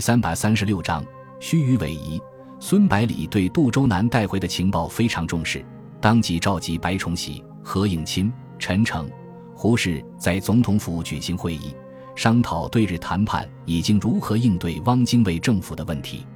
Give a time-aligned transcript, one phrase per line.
[0.00, 1.04] 三百三十六章
[1.38, 2.20] 虚与委蛇。
[2.58, 5.64] 孙百里对杜周南带回的情报非常重视，
[6.00, 9.10] 当即召集白崇禧、何应钦、陈诚、
[9.54, 11.74] 胡适在总统府举行会议，
[12.14, 16.26] 商讨对日谈判已经如何应对汪精卫政府的问题。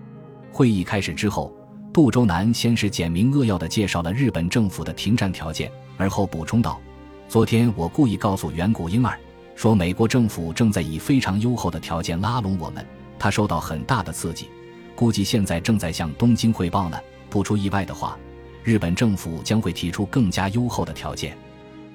[0.50, 1.52] 会议开始之后，
[1.92, 6.80] 杜周南先是简明扼要地介绍了日本政府的停战条件，而后补充道
[7.28, 9.18] ：“昨天我故意告诉远古婴儿，
[9.54, 12.86] 说美国政府正在以非常优厚的条件拉拢我们，
[13.24, 14.50] 他受到很大的刺激。”
[14.94, 17.00] 估计现在正在向东京汇报呢。
[17.30, 18.18] 不出意外的话，
[18.62, 21.34] 日本政府将会提出更加优厚的条件。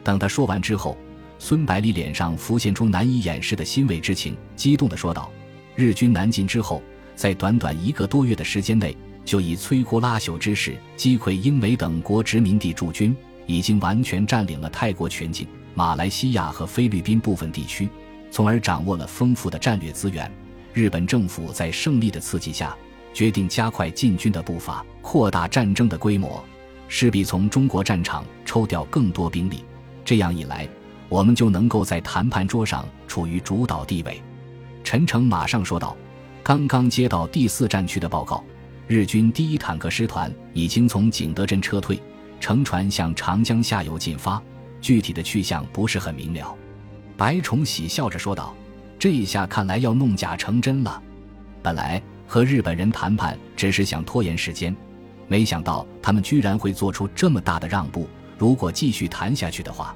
[0.04, 0.98] 等他说完之后，
[1.38, 5.32] 孙百里脸上浮现出难以掩饰的欣慰之情，激动地说道
[5.76, 6.82] ：“日军南进之后，
[7.16, 13.16] 在短短一个多月的时间内，就以摧枯拉朽之势击溃英美等国殖民地驻军，
[13.46, 17.88] 已经完全占领了泰国全境、马来西亚和菲律宾部分地区，
[18.30, 20.30] 从而掌握了丰富的战略资源。
[20.74, 22.76] 日本政府在胜利的刺激下。”
[23.12, 26.42] 决定加快进军的步伐，扩大战争的规模，
[26.88, 29.66] 势必从中国战场抽调更多兵力。
[30.06, 30.70] 这样一来，
[31.10, 34.22] 我们就能够在谈判桌上处于主导地位。
[34.84, 35.98] 陈诚马上说道
[36.44, 38.44] ：“刚刚接到第四战区的报告，
[38.88, 42.00] 日军第一坦克师团已经从景德镇撤退，
[42.40, 44.42] 乘船向长江下游进发，
[44.80, 46.56] 具体的去向不是很明了。”
[47.18, 48.56] 白崇禧笑着说道
[49.00, 51.02] ：“这一下看来要弄假成真了。
[51.64, 52.00] 本来……”
[52.32, 54.76] 和日本人谈判只是想拖延时间，
[55.28, 58.08] 没想到他们居然会做出这么大的让步。
[58.38, 59.96] 如果继续谈下去的话，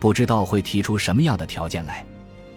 [0.00, 2.04] 不知道会提出什么样的条件来。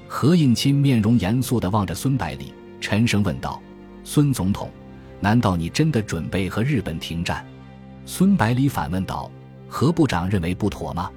[0.07, 3.61] 何应钦面容严肃地望着孙百里，沉声问道
[4.03, 4.67] ：“孙总统，
[5.19, 7.45] 难道你真的准备和日本停战？”
[8.07, 9.29] 孙百里反问道
[9.69, 11.11] ：“何部长认为不妥吗？”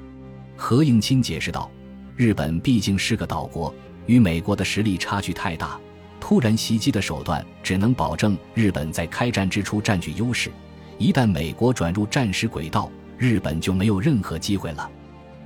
[0.54, 1.70] 何应钦解释道
[2.14, 3.74] ：“日本毕竟是个岛国，
[4.06, 5.78] 与美国的实力差距太大。”
[6.18, 10.50] 突然袭击的手段只能保证日本在开战之初占据优势，
[10.98, 14.90] 一旦美国转入战时轨道，日本就没有任何机会了。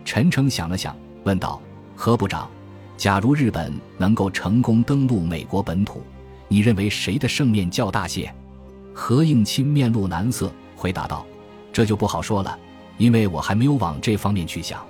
[0.06, 1.60] 陈诚想了想，问道
[1.94, 2.48] ：“何部长，
[2.96, 6.02] 假如日本能够成功登陆美国本土，
[6.48, 8.32] 你认为谁的胜面较大些？”
[8.94, 11.26] 何应钦面露难色，回答道
[11.72, 12.58] ：“这就不好说了，
[12.96, 14.82] 因为我还没有往这方面去想。”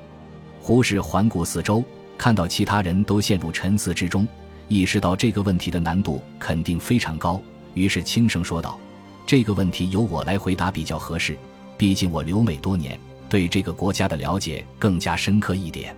[0.63, 1.83] 胡适环顾四周，
[2.21, 4.29] 看到其他人都陷入沉思之中。
[4.69, 7.41] 意识到这个问题的难度肯定非常高，
[7.73, 8.79] 于是轻声说道
[9.27, 11.35] ：“这个问题由我来回答比较合适，
[11.79, 13.01] 毕竟我留美多年，
[13.31, 15.97] 对这个国家的了解更加深刻一点。”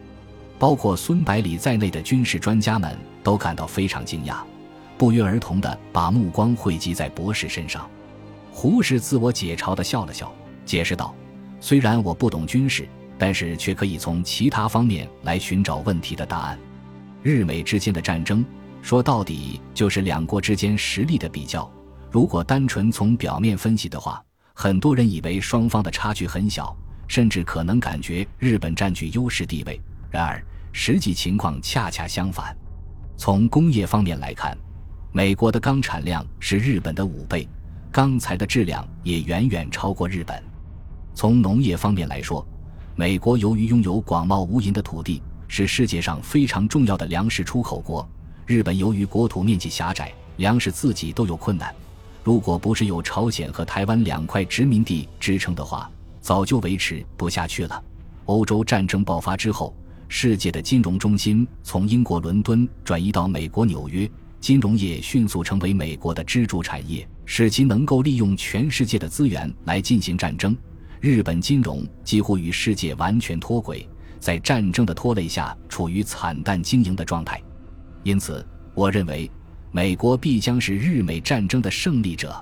[0.61, 4.37] 包括孙百里在内的军事专家们都感到非常惊讶，
[4.97, 7.91] 不约而同地把目光汇集在博士身上。
[8.53, 10.33] 胡适自我解嘲地笑了笑，
[10.65, 11.13] 解释道
[11.61, 12.89] ：“虽然我不懂军事，
[13.23, 16.59] 但是却可以从其他方面来寻找问题的答案。
[17.23, 18.45] 日美之间的战争。”
[18.83, 21.71] 说到底就是两国之间实力的比较。
[22.11, 24.21] 如果单纯从表面分析的话，
[24.55, 29.81] 很多人以为双方的差距很小，甚至可能感觉日本占据优势地位。
[30.11, 32.57] 然而，实际情况恰恰相反。
[33.17, 34.59] 从工业方面来看，
[35.13, 37.47] 美国的钢产量是日本的五倍，
[37.93, 40.43] 钢材的质量也远远超过日本。
[41.15, 42.45] 从农业方面来说，
[42.95, 48.07] 美国由于拥有广袤无垠的土地，是世界上非常重要的粮食出口国。
[48.45, 51.75] 日本由于国土面积狭窄，粮食自己都有困难。
[52.23, 57.83] 如果不是有朝鲜和台湾两块殖民地支撑的话，早就维持不下去了。
[58.27, 59.75] 欧洲战争爆发之后，
[60.07, 70.55] 世界的金融中心从英国伦敦转移到美国纽约，金融业迅速成为美国的支柱产业，使其能够利用全世界的资源来进行战争。
[71.03, 73.85] 日本金融几乎与世界完全脱轨，
[74.21, 77.43] 在战争的拖累下，处于惨淡经营的状态。
[78.05, 79.29] 因此，我认为
[79.73, 82.33] 美国必将是日美战争的胜利者。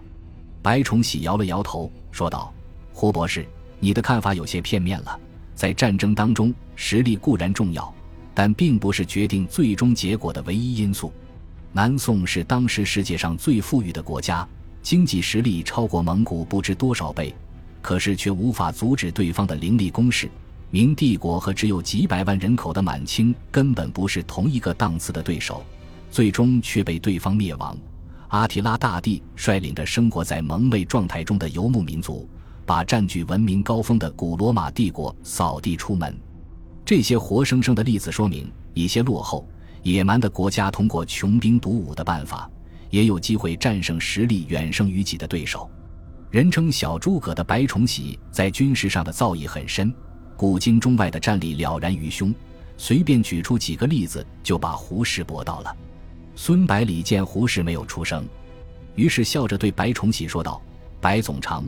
[0.60, 2.52] 白崇禧摇了摇头，说道
[2.92, 3.46] ：“胡博士，
[3.78, 5.18] 你的看法有些片面了。
[5.54, 7.90] 在战争当中，实力固然重要，
[8.34, 11.10] 但并不是决定最终结果的唯一因素。
[11.72, 14.46] 南宋是当时世界上最富裕的国家，
[14.82, 17.34] 经济实力超过蒙古不知多少倍，
[17.90, 20.30] 可是却无法阻止对方的凌厉攻势。”
[20.70, 25.64] 明帝国和只有几百万人口的满清根本不是同一个档次的对手，
[26.08, 27.76] 最终却被对方灭亡。
[28.28, 32.28] 阿提拉大帝率领着生活在蒙昧状态中的游牧民族，
[32.64, 36.16] 把占据文明高峰的古罗马帝国扫地出门。
[36.84, 39.44] 这些活生生的例子说明，一些落后、
[39.82, 42.48] 野蛮的国家通过穷兵黩武的办法，
[42.90, 45.68] 也有机会战胜实力远胜于己的对手。
[46.30, 49.92] 人称小诸葛的白崇禧在军事上的造诣很深。
[50.36, 52.32] 古今中外的战力了然于胸，
[52.76, 55.76] 随便举出几个例子就把胡适驳倒了。
[56.36, 58.24] 孙百里见胡适没有出声，
[58.94, 60.62] 于是笑着对白崇禧说道
[61.00, 61.64] ：“白总长，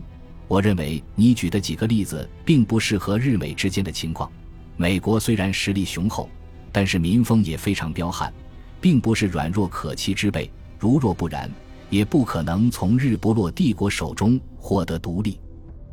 [0.47, 4.31] 我认为你举的几个例子并不适合日美之间的情况。
[4.76, 6.31] 美国虽然实力雄厚，
[6.70, 8.32] 但是民风也非常彪悍，
[8.81, 10.49] 并不是软弱可欺之辈。
[10.79, 11.50] 如若不然，
[11.93, 15.39] 也不可能从日不落帝国手中获得独立。”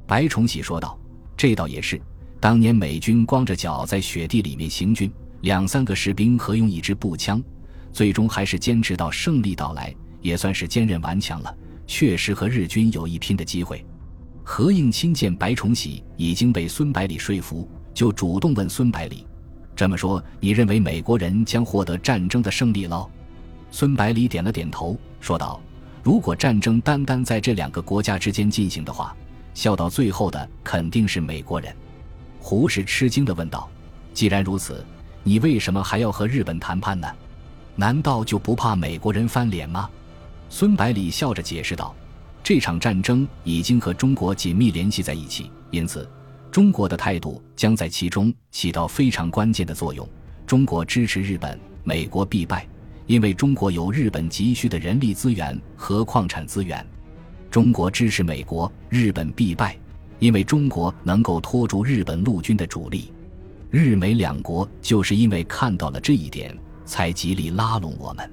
[0.08, 0.98] 白崇禧说道
[1.38, 2.02] ：“这倒也是。
[2.40, 5.12] 当年美军光着脚在雪地里面行军，
[5.42, 7.44] 两三个士兵合用一支步枪，
[7.92, 11.58] 最终还是坚持到胜利到来。”也算是坚韧顽强了，
[11.88, 13.86] 确实和日军有一拼的机会。
[14.44, 19.26] 何应钦见白崇禧已经被孙百里说服，就主动问孙百里
[19.78, 23.10] ：“这么说，你认为美国人将获得战争的胜利喽？”
[23.72, 25.62] 孙百里点了点头，说道
[26.10, 29.16] ：“如果战争单单在这两个国家之间进行的话，
[29.54, 31.72] 笑到最后的肯定是美国人。”
[32.42, 33.70] 胡适吃惊地问道
[34.12, 34.84] ：“既然如此，
[35.22, 37.08] 你为什么还要和日本谈判呢？
[37.76, 39.88] 难道就不怕美国人翻脸吗？”
[40.50, 41.94] 孙百里笑着解释道
[42.42, 46.10] ：“这场战争已经和中国紧密联系在一起，因此
[46.50, 50.10] 中国的态度将在其中起到非常关键的作用。
[50.48, 52.68] 中国支持日本，美国必败，
[53.10, 56.80] 因为中国有日本急需的人力资源和矿产资源；
[57.50, 59.76] 中国支持美国，日本必败，
[60.20, 63.12] 因为中国能够拖住日本陆军的主力。
[63.72, 68.32] 日美两国就是因为看到了这一点，才极力拉拢我们。”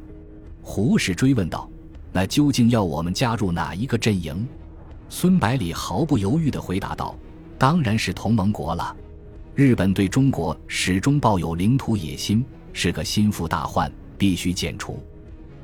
[0.61, 1.67] 胡适追问道。
[2.13, 4.47] 那究竟要我们加入哪一个阵营？
[5.09, 7.17] 孙百里毫不犹豫地回答道
[7.57, 8.95] ：“当然是同盟国了。
[9.55, 12.45] 日本对中国始终抱有领土野心，
[12.75, 14.99] 是个心腹大患，必须剪除。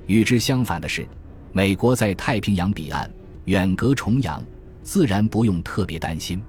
[0.06, 1.06] 与之相反的是，
[1.52, 3.10] 美国在太平洋彼岸，
[3.46, 4.42] 远隔重洋，
[4.82, 6.40] 自然不用特别担心。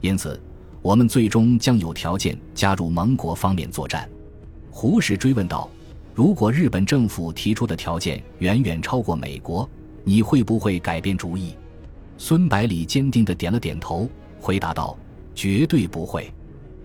[0.00, 0.40] 因此，
[0.82, 4.08] 我们最终将有条件加入盟国方面作战。”
[4.70, 5.70] 胡适追问道。
[6.14, 9.68] 如果日本政府提出的条件远远超过美国，
[10.02, 11.54] 你会不会改变主意？
[12.16, 14.08] 孙百里坚定地点了点头，
[14.40, 14.96] 回答道
[15.34, 16.32] ：“绝对不会。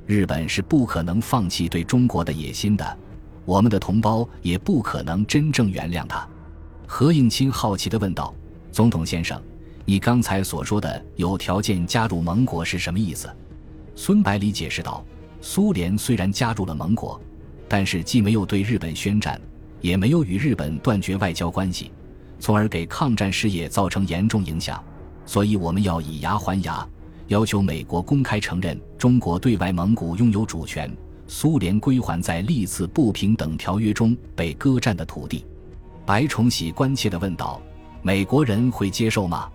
[0.05, 2.97] 日本是不可能放弃对中国的野心的，
[3.45, 6.27] 我们的同胞也不可能真正原谅他。”
[6.87, 8.33] 何应钦好奇地问道
[8.71, 9.41] ：“总统先生，
[9.85, 13.29] 你刚才所说的有条件加入盟国是什么意思？”
[13.95, 15.03] 孙百里解释道
[15.41, 17.19] ：“苏联虽然加入了盟国。”
[17.67, 19.39] 但是既没有对日本宣战，
[19.79, 21.89] 也没有与日本断绝外交关系，
[22.37, 24.83] 从而给抗战事业造成严重影响。
[25.25, 26.85] 所以我们要以牙还牙，
[27.27, 30.91] 要求美国公开承认中国对外蒙古拥有主权，
[31.33, 35.45] 苏联归还在历次不平等条约中被割占的土地。
[36.05, 37.61] 白崇禧关切地问道
[38.03, 39.49] ：“美国人会接受吗？”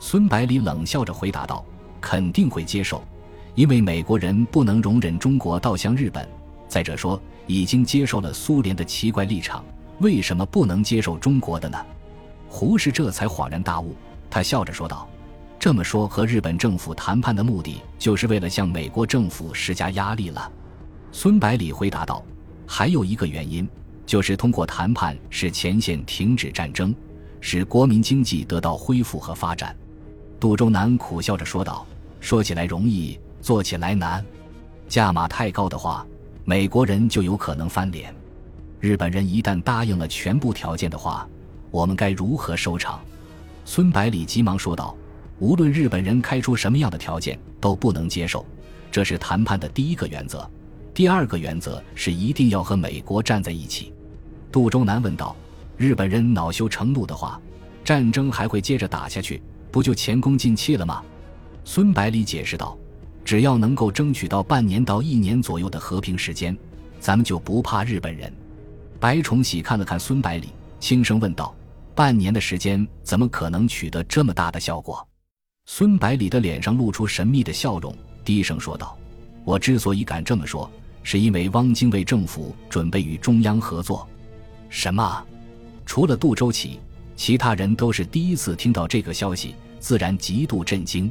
[0.00, 1.62] 孙百里冷笑着回答道
[2.00, 3.04] ：“肯定会接受，
[3.54, 6.26] 因为美国人不能容忍中国倒向日本。
[6.68, 9.64] 再者说。”已经接受了苏联的奇怪立场，
[9.98, 11.84] 为什么不能接受中国的呢？
[12.48, 13.96] 胡适这才恍然大悟，
[14.30, 15.08] 他笑着说道
[15.58, 20.48] ：“这么说，和日本政府谈判的目的，就是为了向美国政府施加压力了。”
[21.12, 22.24] 孙百里回答道
[22.66, 23.68] ：“还有一个原因，
[24.06, 26.94] 就是通过谈判使前线停止战争，
[27.40, 29.76] 使国民经济得到恢复和发展。”
[30.38, 31.84] 杜周南苦笑着说道
[32.20, 34.24] ：“说起来容易，做起来难，
[34.88, 36.06] 价码太高的话。”
[36.42, 38.12] 美国人就有可能翻脸，
[38.80, 41.28] 日本人一旦答应了全部条件的话，
[41.70, 43.00] 我们该如何收场？
[43.64, 44.96] 孙百里急忙说道
[45.38, 48.44] ：“无论日本人开出什么样的条件，都不能接受，
[48.90, 50.50] 这是谈判的第一个原则。
[50.92, 53.92] 第二个原则是一定要和美国站在一起。”
[54.52, 55.36] 杜周南问道
[55.76, 57.40] ：“日本人恼羞成怒的话，
[57.84, 61.02] 战争还会接着打下去，不就前功尽弃了吗？”
[61.64, 62.76] 孙百里解释道。
[63.22, 66.56] 只要能够争取到半年到一年左右的和平时间，
[66.98, 68.32] 咱们就不怕日本人。
[68.98, 70.48] 白崇禧看了看孙百里，
[70.80, 71.54] 轻声问道
[71.94, 75.06] ：“半年的时间，怎么可能取得这么大的效果？”
[75.66, 77.94] 孙百里的脸上露出神秘的笑容，
[78.24, 78.98] 低声说道
[79.44, 80.68] ：“我之所以敢这么说，
[81.02, 84.08] 是因为汪精卫政府准备与中央合作。”
[84.68, 85.26] 什么？
[85.84, 86.78] 除了杜周启，
[87.16, 91.10] 其他人都是第一次听到这个消息，自然极度震惊。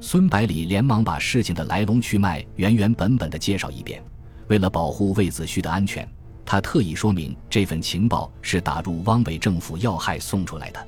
[0.00, 4.02] 孙百里连忙把事情的来龙去脉原原本本的介绍一遍。
[4.48, 6.08] 为了保护魏子胥的安全，
[6.44, 10.86] 他特意说明这份情报是打入汪伪政府要害送出来的。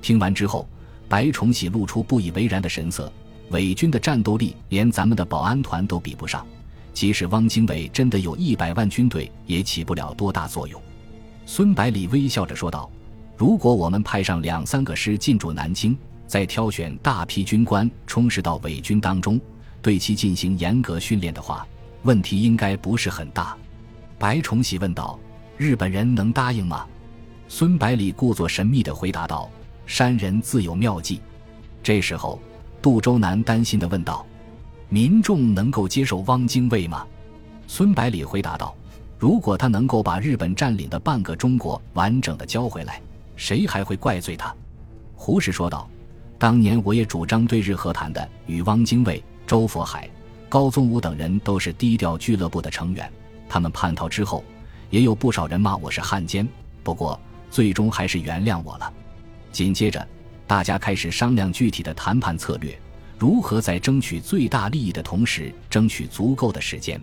[0.00, 0.68] 听完之后，
[1.08, 3.12] 白崇禧露出不以为然的神色
[3.50, 6.46] ：“伪军的战斗力连咱们的保安团都比不上，
[6.92, 10.80] 即使汪精卫真的有一百万军队，也起不了多大作用。”
[11.46, 12.90] 孙百里微笑着说道
[13.36, 19.38] ：“如果我们派上两三个师进驻南京。”再挑选大批军官充实到伪军当中，
[19.82, 21.66] 对其进行严格训练的话，
[22.04, 23.54] 问题应该不是很大。
[24.18, 25.20] 白崇禧问道
[25.58, 26.86] ：“日本人能答应吗？”
[27.48, 29.50] 孙百里故作神秘地回答道
[29.84, 31.20] ：“山人自有妙计。
[31.82, 32.40] 这时候，
[32.80, 34.24] 杜周南担心地问道
[34.92, 37.06] ：“民众能够接受汪精卫吗？”
[37.66, 38.76] 孙百里回答道
[39.18, 43.00] ：“如果他能够把日本占领的半个中国完整的交回来，
[43.34, 44.54] 谁还会怪罪他？”
[45.16, 45.88] 胡适说道
[46.38, 50.06] ：“当年我也主张对日和谈的，与汪精卫、周佛海、
[50.46, 53.10] 高宗武等人都是低调俱乐部的成员。
[53.48, 54.44] 他们叛逃之后，
[54.90, 56.46] 也有不少人骂我是汉奸，
[56.82, 57.18] 不过
[57.50, 58.92] 最终还是原谅我了。”
[59.52, 60.06] 紧接着。
[60.44, 62.78] 大家开始商量具体的谈判策略，
[63.22, 67.00] 如何在争取最大利益的同时争取足够的时间。